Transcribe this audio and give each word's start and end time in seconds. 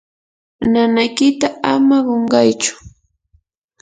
nanaykita 0.71 1.47
ama 1.71 1.97
qunqaychu. 2.05 2.73